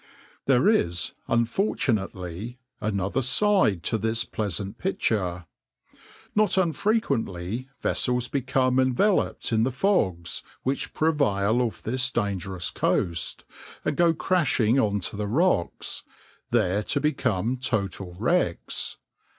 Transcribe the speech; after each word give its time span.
"\par 0.47 0.57
There 0.63 0.67
is, 0.67 1.11
unfortunately, 1.27 2.57
another 2.79 3.21
side 3.21 3.83
to 3.83 3.99
this 3.99 4.25
pleasant 4.25 4.79
picture. 4.79 5.45
Not 6.33 6.57
unfrequently 6.57 7.69
vessels 7.81 8.27
become 8.27 8.79
enveloped 8.79 9.53
in 9.53 9.61
the 9.61 9.69
fogs, 9.71 10.41
which 10.63 10.95
prevail 10.95 11.61
off 11.61 11.83
this 11.83 12.09
dangerous 12.09 12.71
coast, 12.71 13.45
and 13.85 13.95
go 13.95 14.11
crashing 14.11 14.79
on 14.79 15.01
to 15.01 15.15
the 15.15 15.27
rocks, 15.27 16.01
there 16.49 16.81
to 16.81 16.99
become 16.99 17.57
total 17.57 18.15
wrecks. 18.17 18.97